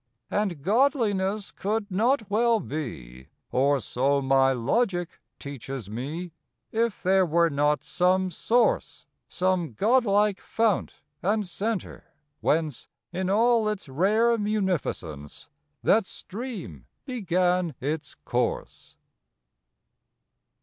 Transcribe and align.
And 0.31 0.63
Godliness 0.63 1.51
could 1.51 1.91
not 1.91 2.27
well 2.27 2.59
be 2.59 3.27
Or 3.51 3.79
so 3.79 4.19
my 4.19 4.51
logic 4.51 5.19
teaches 5.37 5.91
me 5.91 6.31
If 6.71 7.03
there 7.03 7.23
were 7.23 7.51
not 7.51 7.83
some 7.83 8.31
source, 8.31 9.05
Some 9.29 9.73
Godlike 9.73 10.39
fount 10.39 11.01
and 11.21 11.45
center 11.47 12.15
whence 12.39 12.87
In 13.13 13.29
all 13.29 13.69
its 13.69 13.87
rare 13.87 14.35
munificence 14.39 15.49
That 15.83 16.07
stream 16.07 16.87
began 17.05 17.75
its 17.79 18.15
course. 18.25 18.97